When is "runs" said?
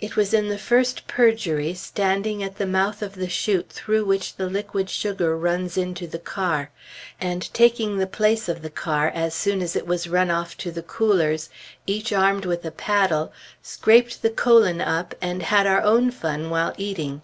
5.38-5.76